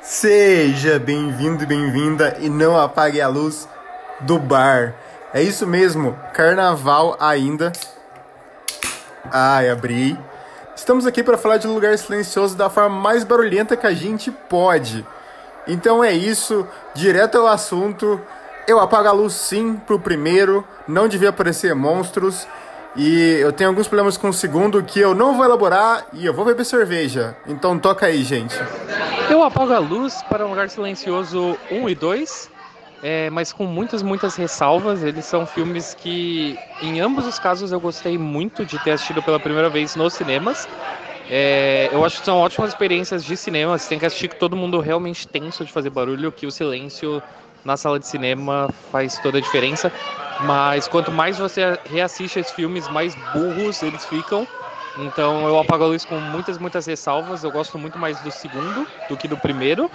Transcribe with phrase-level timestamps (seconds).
[0.00, 3.68] Seja bem-vindo e bem-vinda e não apague a luz
[4.20, 4.94] do bar.
[5.32, 7.72] É isso mesmo, carnaval ainda.
[9.30, 10.18] Ai, abri.
[10.74, 15.06] Estamos aqui para falar de lugar silencioso da forma mais barulhenta que a gente pode.
[15.66, 18.20] Então é isso, direto ao assunto.
[18.66, 22.46] Eu apago a luz sim pro primeiro, não devia aparecer monstros.
[22.94, 26.34] E eu tenho alguns problemas com o segundo que eu não vou elaborar e eu
[26.34, 27.34] vou beber cerveja.
[27.46, 28.54] Então toca aí, gente.
[29.32, 32.50] Eu apago a luz para um lugar silencioso 1 e 2,
[33.00, 35.02] é, mas com muitas, muitas ressalvas.
[35.02, 39.40] Eles são filmes que, em ambos os casos, eu gostei muito de ter assistido pela
[39.40, 40.68] primeira vez nos cinemas.
[41.26, 43.78] É, eu acho que são ótimas experiências de cinema.
[43.78, 47.24] Você tem que assistir com todo mundo realmente tenso de fazer barulho, que o silêncio
[47.64, 49.90] na sala de cinema faz toda a diferença.
[50.38, 54.46] Mas quanto mais você reassiste esses filmes, mais burros eles ficam.
[54.96, 57.42] Então eu apago a luz com muitas, muitas ressalvas.
[57.44, 59.90] Eu gosto muito mais do segundo do que do primeiro.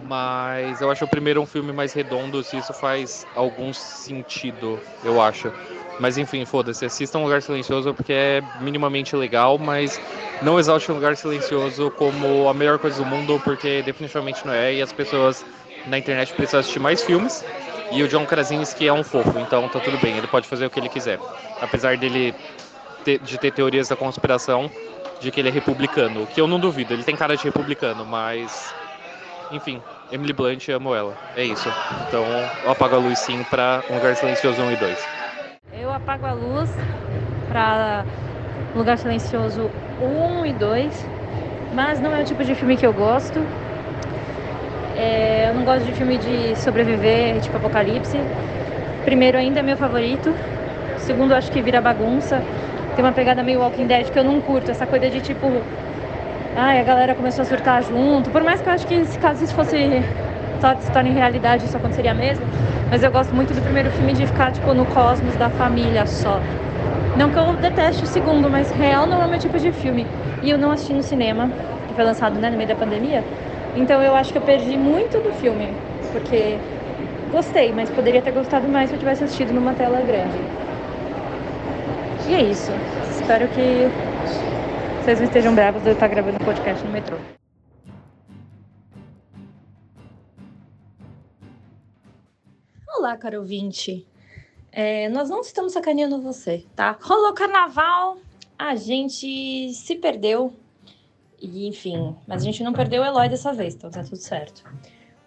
[0.00, 5.20] Mas eu acho o primeiro um filme mais redondo, se isso faz algum sentido, eu
[5.20, 5.52] acho.
[5.98, 10.00] Mas enfim, foda-se, assista um lugar silencioso porque é minimamente legal, mas
[10.42, 14.74] não exalte um lugar silencioso como a melhor coisa do mundo, porque definitivamente não é,
[14.74, 15.44] e as pessoas
[15.86, 17.44] na internet precisam assistir mais filmes.
[17.92, 20.70] E o John Krasinski é um fofo, então tá tudo bem, ele pode fazer o
[20.70, 21.20] que ele quiser.
[21.60, 22.34] Apesar dele
[23.04, 24.70] ter, de ter teorias da conspiração
[25.20, 28.04] de que ele é republicano, o que eu não duvido, ele tem cara de republicano,
[28.04, 28.74] mas
[29.50, 31.14] enfim, Emily Blunt, amo ela.
[31.36, 31.68] É isso.
[32.06, 35.08] Então eu apago a luz sim pra Um Lugar Silencioso 1 e 2.
[35.80, 36.70] Eu apago a luz
[37.48, 38.04] pra
[38.74, 41.06] Lugar Silencioso 1 e 2,
[41.72, 43.38] mas não é o tipo de filme que eu gosto.
[44.96, 48.18] É, eu não gosto de filme de sobreviver, tipo apocalipse.
[49.04, 50.34] Primeiro ainda é meu favorito.
[50.98, 52.42] Segundo, acho que vira bagunça.
[52.94, 54.70] Tem uma pegada meio Walking Dead que eu não curto.
[54.70, 55.46] Essa coisa de tipo.
[56.56, 58.30] Ai, a galera começou a surtar junto.
[58.30, 60.02] Por mais que eu acho que se caso isso fosse
[60.80, 62.44] se torne realidade, isso aconteceria mesmo.
[62.90, 66.40] Mas eu gosto muito do primeiro filme de ficar tipo no cosmos da família só.
[67.16, 70.06] Não que eu deteste o segundo, mas real não é o meu tipo de filme.
[70.42, 71.50] E eu não assisti no cinema,
[71.88, 73.24] que foi lançado né, no meio da pandemia.
[73.76, 75.68] Então eu acho que eu perdi muito do filme,
[76.12, 76.58] porque
[77.30, 80.63] gostei, mas poderia ter gostado mais se eu tivesse assistido numa tela grande.
[82.26, 82.70] E é isso.
[83.20, 83.84] Espero que
[85.02, 87.18] vocês não estejam bravos de eu estar gravando podcast no metrô.
[92.96, 94.06] Olá, caro ouvinte.
[94.72, 96.96] É, nós não estamos sacaneando você, tá?
[96.98, 98.16] Rolou carnaval,
[98.58, 100.50] a gente se perdeu.
[101.38, 104.64] E, enfim, mas a gente não perdeu o Eloy dessa vez, então tá tudo certo.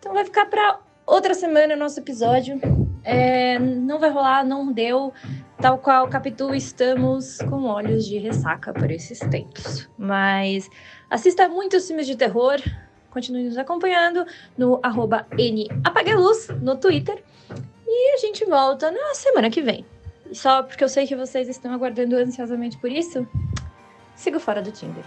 [0.00, 2.60] Então vai ficar pra outra semana o nosso episódio.
[3.04, 5.12] É, não vai rolar, não deu.
[5.60, 9.86] Tal qual Capitu, estamos com olhos de ressaca por esses tempos.
[9.98, 10.70] Mas
[11.10, 12.56] assista muitos filmes de terror.
[13.10, 14.24] Continue nos acompanhando
[14.56, 15.26] no arroba
[16.62, 17.22] no Twitter.
[17.86, 19.84] E a gente volta na semana que vem.
[20.32, 23.28] Só porque eu sei que vocês estão aguardando ansiosamente por isso,
[24.16, 25.04] sigo fora do Tinder.